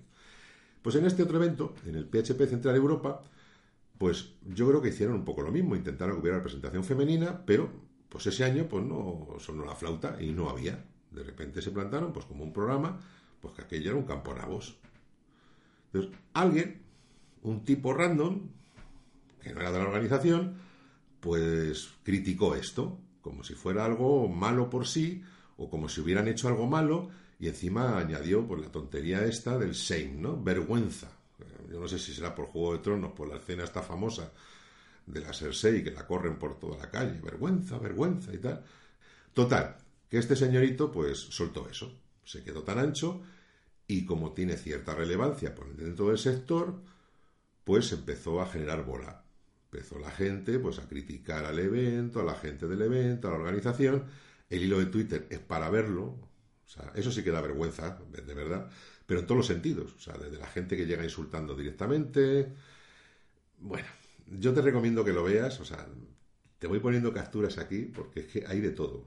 [0.82, 3.22] Pues en este otro evento, en el PHP Central Europa,
[3.98, 5.76] pues yo creo que hicieron un poco lo mismo.
[5.76, 7.70] Intentaron que hubiera representación femenina, pero
[8.10, 10.84] pues ese año pues no sonó la flauta y no había.
[11.12, 13.00] De repente se plantaron pues como un programa
[13.42, 14.78] pues que aquello era un campo nabos.
[15.94, 16.82] Entonces, alguien,
[17.44, 18.50] un tipo random,
[19.46, 20.58] que no era de la organización,
[21.20, 25.22] pues criticó esto, como si fuera algo malo por sí,
[25.58, 29.74] o como si hubieran hecho algo malo, y encima añadió pues la tontería esta del
[29.74, 30.42] shame, ¿no?
[30.42, 31.12] Vergüenza.
[31.72, 34.32] Yo no sé si será por Juego de Tronos, por la escena esta famosa
[35.06, 37.20] de la Cersei, que la corren por toda la calle.
[37.22, 38.64] Vergüenza, vergüenza y tal.
[39.32, 39.78] Total,
[40.10, 41.94] que este señorito pues soltó eso.
[42.24, 43.22] Se quedó tan ancho
[43.86, 46.82] y como tiene cierta relevancia por dentro del sector,
[47.64, 49.25] pues empezó a generar bola.
[49.76, 53.38] Empezó la gente pues a criticar al evento, a la gente del evento, a la
[53.38, 54.06] organización.
[54.50, 56.18] El hilo de Twitter es para verlo.
[56.94, 58.70] Eso sí que da vergüenza, de verdad,
[59.06, 59.94] pero en todos los sentidos.
[59.96, 62.54] O sea, desde la gente que llega insultando directamente.
[63.60, 63.88] Bueno,
[64.40, 65.60] yo te recomiendo que lo veas.
[65.60, 65.86] O sea,
[66.58, 69.06] te voy poniendo capturas aquí porque es que hay de todo.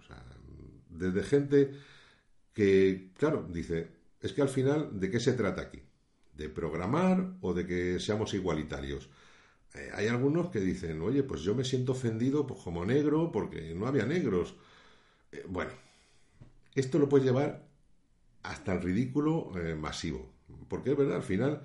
[0.91, 1.73] Desde gente
[2.53, 3.89] que, claro, dice,
[4.21, 5.81] es que al final, ¿de qué se trata aquí?
[6.35, 9.09] ¿De programar o de que seamos igualitarios?
[9.75, 13.75] Eh, hay algunos que dicen, oye, pues yo me siento ofendido pues, como negro porque
[13.75, 14.55] no había negros.
[15.33, 15.71] Eh, bueno,
[16.75, 17.67] esto lo puedes llevar
[18.43, 20.33] hasta el ridículo eh, masivo.
[20.69, 21.63] Porque es verdad, al final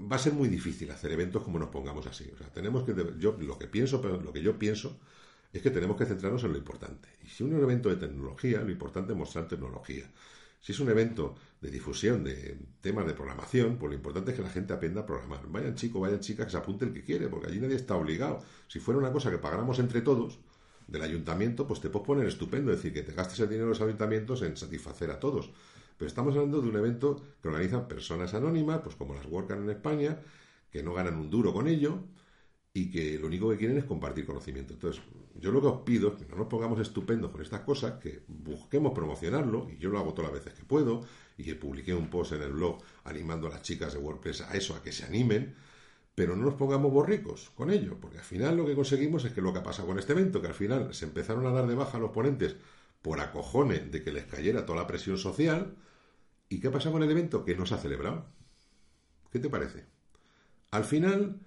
[0.00, 2.30] va a ser muy difícil hacer eventos como nos pongamos así.
[2.34, 4.98] O sea, tenemos que, yo lo que pienso, lo que yo pienso
[5.52, 7.08] es que tenemos que centrarnos en lo importante.
[7.24, 10.04] Y si un evento de tecnología, lo importante es mostrar tecnología.
[10.60, 14.42] Si es un evento de difusión de temas de programación, pues lo importante es que
[14.42, 15.46] la gente aprenda a programar.
[15.48, 18.42] Vayan chicos, vayan chicas, que se apunte el que quiere, porque allí nadie está obligado.
[18.66, 20.38] Si fuera una cosa que pagáramos entre todos,
[20.90, 23.70] del ayuntamiento, pues te puedes poner estupendo, es decir, que te gastes el dinero de
[23.70, 25.50] los ayuntamientos en satisfacer a todos.
[25.96, 29.70] Pero estamos hablando de un evento que organizan personas anónimas, pues como las Workan en
[29.70, 30.18] España,
[30.70, 32.02] que no ganan un duro con ello
[32.72, 34.74] y que lo único que quieren es compartir conocimiento.
[34.74, 35.02] Entonces,
[35.34, 38.22] yo lo que os pido es que no nos pongamos estupendos con estas cosas, que
[38.26, 41.02] busquemos promocionarlo, y yo lo hago todas las veces que puedo,
[41.40, 44.54] y que publiqué un post en el blog animando a las chicas de WordPress a
[44.54, 45.54] eso, a que se animen,
[46.14, 49.40] pero no nos pongamos borricos con ello, porque al final lo que conseguimos es que
[49.40, 51.74] lo que ha pasado con este evento, que al final se empezaron a dar de
[51.74, 52.56] baja a los ponentes
[53.00, 55.74] por acojone de que les cayera toda la presión social,
[56.50, 57.42] ¿y qué ha pasado con el evento?
[57.42, 58.26] Que no se ha celebrado.
[59.32, 59.86] ¿Qué te parece?
[60.70, 61.40] Al final,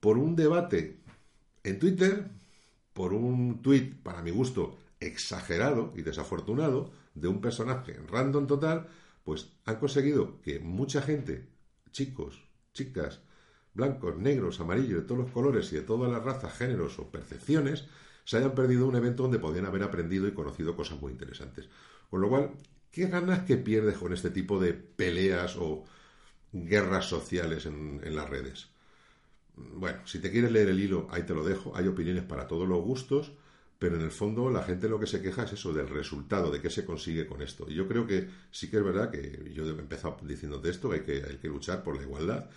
[0.00, 0.98] por un debate
[1.62, 2.26] en Twitter,
[2.92, 8.86] por un tuit, para mi gusto, exagerado y desafortunado, de un personaje random total,
[9.24, 11.48] pues han conseguido que mucha gente,
[11.90, 13.20] chicos, chicas,
[13.74, 17.86] blancos, negros, amarillos, de todos los colores y de todas las razas, géneros o percepciones,
[18.24, 21.68] se hayan perdido un evento donde podían haber aprendido y conocido cosas muy interesantes.
[22.10, 22.50] Con lo cual,
[22.90, 25.84] ¿qué ganas que pierdes con este tipo de peleas o
[26.52, 28.68] guerras sociales en, en las redes?
[29.56, 31.74] Bueno, si te quieres leer el hilo, ahí te lo dejo.
[31.76, 33.32] Hay opiniones para todos los gustos,
[33.78, 36.60] pero en el fondo la gente lo que se queja es eso, del resultado, de
[36.60, 37.66] qué se consigue con esto.
[37.68, 41.00] Y yo creo que sí que es verdad que yo he empezado diciéndote esto, hay
[41.00, 42.50] que, hay que luchar por la igualdad,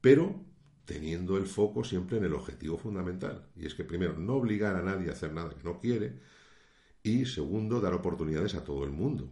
[0.00, 0.40] pero
[0.84, 3.46] teniendo el foco siempre en el objetivo fundamental.
[3.56, 6.20] Y es que primero, no obligar a nadie a hacer nada que no quiere,
[7.02, 9.30] y segundo, dar oportunidades a todo el mundo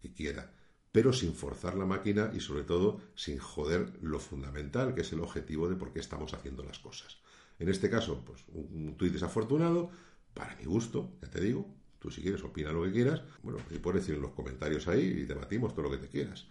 [0.00, 0.52] que quiera
[0.94, 5.18] pero sin forzar la máquina y sobre todo sin joder lo fundamental, que es el
[5.18, 7.18] objetivo de por qué estamos haciendo las cosas.
[7.58, 9.90] En este caso, pues un tuit desafortunado,
[10.34, 11.66] para mi gusto, ya te digo,
[11.98, 15.02] tú si quieres opina lo que quieras, bueno, y puedes decir en los comentarios ahí
[15.02, 16.46] y debatimos todo lo que te quieras.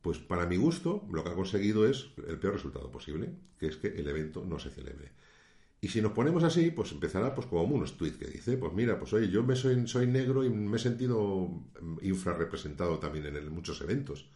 [0.00, 3.76] Pues para mi gusto, lo que ha conseguido es el peor resultado posible, que es
[3.76, 5.10] que el evento no se celebre.
[5.80, 8.98] Y si nos ponemos así, pues empezará pues como unos tweets que dice, pues mira,
[8.98, 11.48] pues oye, yo me soy, soy negro y me he sentido
[12.02, 14.28] infrarrepresentado también en muchos eventos.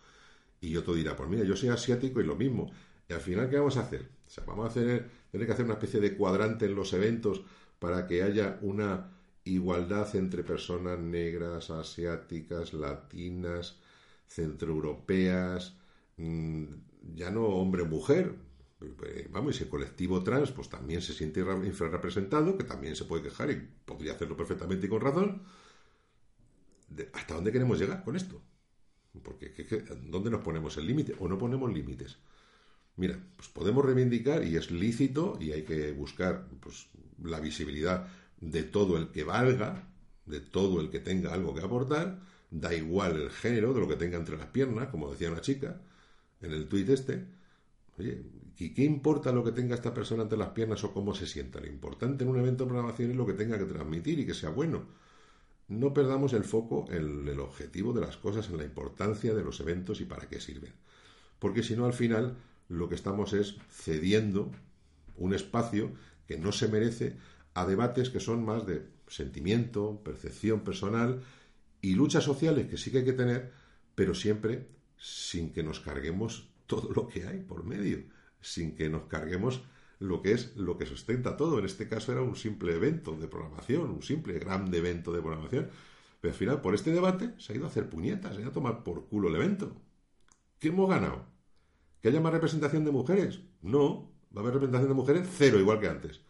[0.60, 2.70] Y otro dirá, pues mira, yo soy asiático y lo mismo.
[3.08, 4.08] Y al final, ¿qué vamos a hacer?
[4.26, 7.42] O sea, vamos a hacer, tener que hacer una especie de cuadrante en los eventos
[7.82, 9.10] para que haya una
[9.42, 13.76] igualdad entre personas negras, asiáticas, latinas,
[14.28, 15.74] centroeuropeas,
[16.16, 16.64] mm,
[17.16, 18.36] ya no hombre-mujer,
[19.04, 23.24] eh, vamos, y el colectivo trans pues también se siente infrarrepresentado, que también se puede
[23.24, 25.42] quejar y podría hacerlo perfectamente y con razón.
[27.14, 28.40] ¿Hasta dónde queremos llegar con esto?
[29.24, 29.52] Porque
[30.04, 31.16] ¿dónde nos ponemos el límite?
[31.18, 32.16] ¿O no ponemos límites?
[32.96, 36.88] Mira, pues podemos reivindicar y es lícito y hay que buscar pues,
[37.24, 38.08] la visibilidad
[38.40, 39.88] de todo el que valga,
[40.26, 43.96] de todo el que tenga algo que aportar, da igual el género de lo que
[43.96, 45.80] tenga entre las piernas, como decía una chica
[46.40, 47.24] en el tuit este.
[47.98, 48.22] Oye,
[48.62, 51.58] ¿Y qué importa lo que tenga esta persona entre las piernas o cómo se sienta?
[51.58, 54.34] Lo importante en un evento de programación es lo que tenga que transmitir y que
[54.34, 54.84] sea bueno.
[55.66, 59.58] No perdamos el foco en el objetivo de las cosas, en la importancia de los
[59.58, 60.72] eventos y para qué sirven.
[61.40, 62.36] Porque si no, al final,
[62.68, 64.52] lo que estamos es cediendo
[65.16, 65.90] un espacio
[66.32, 67.16] que no se merece
[67.52, 71.20] a debates que son más de sentimiento, percepción personal
[71.82, 73.52] y luchas sociales que sí que hay que tener,
[73.94, 74.66] pero siempre
[74.96, 78.04] sin que nos carguemos todo lo que hay por medio
[78.40, 79.62] sin que nos carguemos
[79.98, 81.58] lo que es lo que sustenta todo.
[81.58, 85.68] En este caso era un simple evento de programación, un simple gran evento de programación.
[86.22, 88.50] Pero al final, por este debate, se ha ido a hacer puñetas, se ha ido
[88.50, 89.76] a tomar por culo el evento.
[90.58, 91.26] ¿Qué hemos ganado?
[92.00, 93.42] ¿Que haya más representación de mujeres?
[93.60, 96.20] No, va a haber representación de mujeres cero, igual que antes.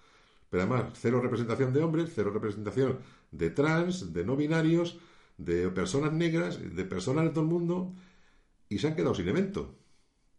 [0.50, 2.98] Pero además, cero representación de hombres, cero representación
[3.30, 4.98] de trans, de no binarios,
[5.38, 7.94] de personas negras, de personas de todo el mundo,
[8.68, 9.74] y se han quedado sin evento.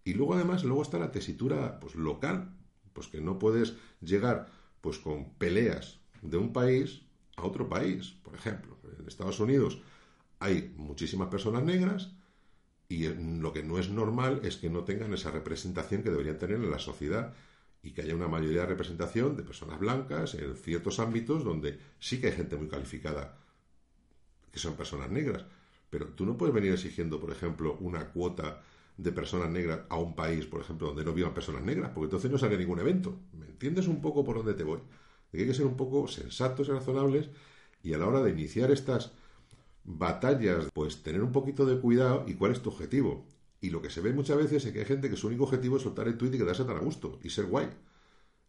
[0.04, 2.56] Y luego además, luego está la tesitura pues, local,
[2.93, 4.49] pues que no puedes llegar
[4.82, 7.02] pues con peleas de un país
[7.38, 8.12] a otro país.
[8.23, 9.82] Por ejemplo, en Estados Unidos
[10.39, 12.12] hay muchísimas personas negras
[12.89, 16.58] y lo que no es normal es que no tengan esa representación que deberían tener
[16.58, 17.34] en la sociedad
[17.84, 22.19] y que haya una mayoría de representación de personas blancas en ciertos ámbitos donde sí
[22.19, 23.38] que hay gente muy calificada
[24.52, 25.43] que son personas negras.
[25.89, 28.62] Pero tú no puedes venir exigiendo, por ejemplo, una cuota
[28.98, 32.32] de personas negras a un país, por ejemplo, donde no vivan personas negras, porque entonces
[32.32, 33.17] no sale ningún evento.
[33.34, 34.80] ¿Me entiendes un poco por dónde te voy?
[35.34, 37.30] Hay que ser un poco sensatos y razonables
[37.82, 39.12] y a la hora de iniciar estas
[39.84, 43.26] batallas, pues tener un poquito de cuidado y cuál es tu objetivo.
[43.63, 45.78] Y lo que se ve muchas veces es que hay gente que su único objetivo
[45.78, 47.69] es soltar el tweet y quedarse tan a gusto y ser guay.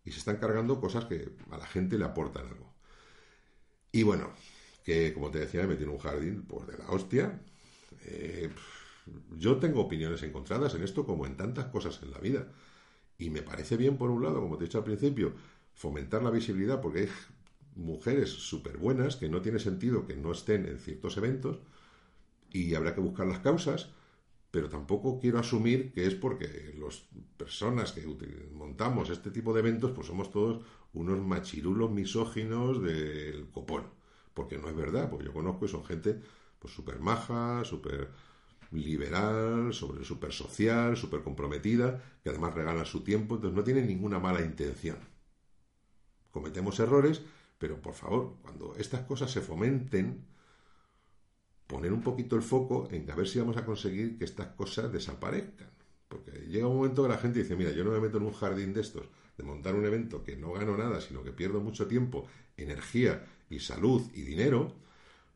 [0.04, 2.74] Y se están cargando cosas que a la gente le aportan algo.
[3.92, 4.32] Y bueno,
[4.82, 7.40] que como te decía, me tiene un jardín pues de la hostia.
[8.06, 8.50] Eh,
[9.38, 12.48] yo tengo opiniones encontradas en esto como en tantas cosas en la vida.
[13.16, 15.32] Y me parece bien, por un lado, como te he dicho al principio,
[15.74, 17.08] fomentar la visibilidad porque hay
[17.76, 21.60] mujeres súper buenas que no tiene sentido que no estén en ciertos eventos
[22.50, 23.90] y habrá que buscar las causas,
[24.54, 27.02] pero tampoco quiero asumir que es porque las
[27.36, 28.06] personas que
[28.52, 33.82] montamos este tipo de eventos pues somos todos unos machirulos misóginos del copón,
[34.32, 36.20] porque no es verdad, porque yo conozco y son gente
[36.60, 38.10] pues súper maja, súper
[38.70, 44.20] liberal, sobre súper social, súper comprometida, que además regala su tiempo, entonces no tiene ninguna
[44.20, 44.98] mala intención.
[46.30, 47.22] Cometemos errores,
[47.58, 50.24] pero por favor, cuando estas cosas se fomenten,
[51.66, 54.92] poner un poquito el foco en a ver si vamos a conseguir que estas cosas
[54.92, 55.70] desaparezcan.
[56.08, 58.32] Porque llega un momento que la gente dice, mira, yo no me meto en un
[58.32, 61.86] jardín de estos, de montar un evento que no gano nada, sino que pierdo mucho
[61.86, 64.72] tiempo, energía y salud y dinero,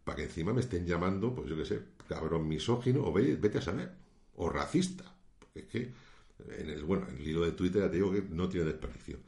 [0.05, 3.63] para que encima me estén llamando, pues yo qué sé, cabrón misógino o vete a
[3.63, 3.93] saber,
[4.37, 5.05] o racista.
[5.39, 5.93] Porque es que
[6.61, 9.19] en el, bueno, en el hilo de Twitter ya te digo que no tiene desperdicio.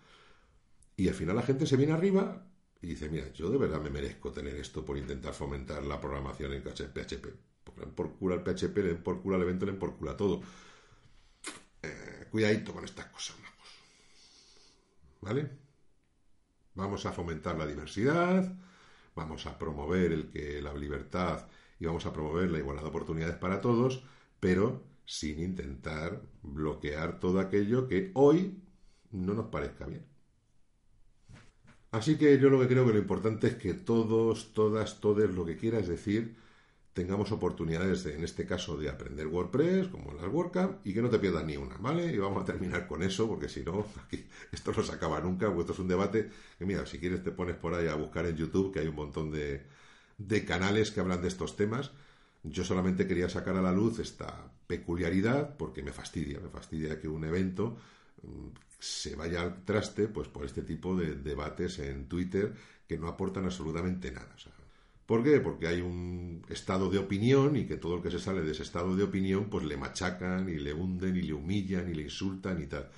[0.96, 2.46] Y al final la gente se viene arriba
[2.82, 6.52] y dice, mira, yo de verdad me merezco tener esto por intentar fomentar la programación
[6.52, 7.26] en PHP.
[7.94, 10.40] por culo al PHP, le por culo al evento, le por culo a todo.
[11.82, 13.36] Eh, cuidadito con estas cosas,
[15.20, 15.50] ¿Vale?
[16.74, 18.56] Vamos a fomentar la diversidad,
[19.14, 21.46] vamos a promover el que la libertad
[21.78, 24.02] y vamos a promover la igualdad de oportunidades para todos,
[24.38, 28.62] pero sin intentar bloquear todo aquello que hoy
[29.10, 30.09] no nos parezca bien.
[31.92, 35.44] Así que yo lo que creo que lo importante es que todos, todas, todos, lo
[35.44, 36.36] que quieras decir,
[36.92, 41.18] tengamos oportunidades, en este caso, de aprender WordPress, como las WordCamp, y que no te
[41.18, 42.06] pierdas ni una, ¿vale?
[42.12, 45.46] Y vamos a terminar con eso, porque si no, aquí, esto no se acaba nunca,
[45.46, 48.26] porque esto es un debate que, mira, si quieres te pones por ahí a buscar
[48.26, 49.62] en YouTube, que hay un montón de,
[50.18, 51.92] de canales que hablan de estos temas.
[52.44, 57.08] Yo solamente quería sacar a la luz esta peculiaridad porque me fastidia, me fastidia que
[57.08, 57.76] un evento
[58.78, 62.54] se vaya al traste pues por este tipo de debates en Twitter
[62.88, 64.34] que no aportan absolutamente nada.
[65.06, 65.40] ¿Por qué?
[65.40, 68.62] Porque hay un estado de opinión y que todo el que se sale de ese
[68.62, 72.62] estado de opinión pues le machacan y le hunden y le humillan y le insultan
[72.62, 72.88] y tal.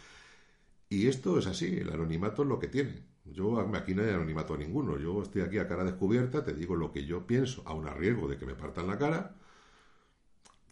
[0.88, 3.02] Y esto es así, el anonimato es lo que tiene.
[3.24, 4.98] Yo aquí no hay anonimato ninguno.
[4.98, 8.28] Yo estoy aquí a cara descubierta, te digo lo que yo pienso, a un riesgo
[8.28, 9.34] de que me partan la cara,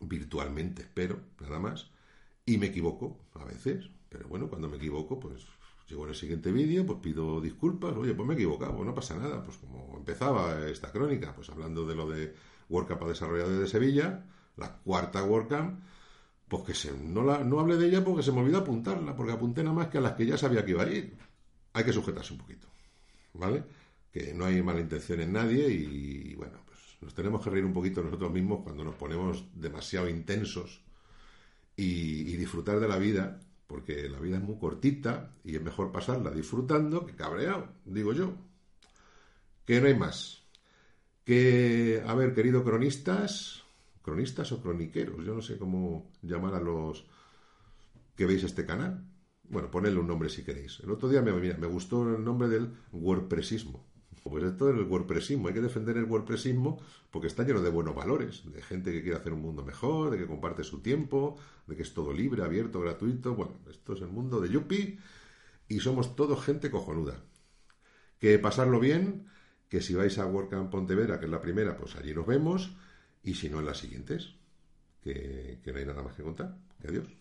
[0.01, 1.90] virtualmente, espero, nada más.
[2.44, 5.46] Y me equivoco a veces, pero bueno, cuando me equivoco, pues
[5.88, 9.16] llego en el siguiente vídeo, pues pido disculpas, oye, pues me he equivocado, no pasa
[9.16, 12.34] nada, pues como empezaba esta crónica, pues hablando de lo de
[12.68, 15.80] WordCamp a desarrolladores de Sevilla, la cuarta WordCamp,
[16.48, 19.32] pues que se, no, la, no hablé de ella porque se me olvidó apuntarla, porque
[19.32, 21.16] apunté nada más que a las que ya sabía que iba a ir.
[21.72, 22.66] Hay que sujetarse un poquito,
[23.34, 23.64] ¿vale?
[24.12, 27.72] Que no hay mala intención en nadie y, bueno, pues nos tenemos que reír un
[27.72, 30.82] poquito nosotros mismos cuando nos ponemos demasiado intensos
[31.76, 33.40] y disfrutar de la vida,
[33.70, 38.34] porque la vida es muy cortita y es mejor pasarla disfrutando que cabreado, digo yo.
[39.64, 40.42] Que no hay más.
[41.24, 43.62] Que, a ver, queridos cronistas,
[44.02, 47.06] cronistas o croniqueros, yo no sé cómo llamar a los
[48.16, 49.06] que veis este canal.
[49.44, 50.80] Bueno, ponedle un nombre si queréis.
[50.80, 53.86] El otro día me, me gustó el nombre del WordPressismo.
[54.22, 55.48] Pues esto es el WordPressismo.
[55.48, 59.16] Hay que defender el WordPressismo porque está lleno de buenos valores, de gente que quiere
[59.16, 62.80] hacer un mundo mejor, de que comparte su tiempo, de que es todo libre, abierto,
[62.80, 63.34] gratuito.
[63.34, 64.98] Bueno, esto es el mundo de Yuppie
[65.68, 67.22] y somos todos gente cojonuda.
[68.18, 69.26] Que pasarlo bien,
[69.68, 72.76] que si vais a WordCamp Pontevera, que es la primera, pues allí nos vemos
[73.22, 74.34] y si no en las siguientes,
[75.02, 76.56] que, que no hay nada más que contar.
[76.80, 77.19] Que adiós.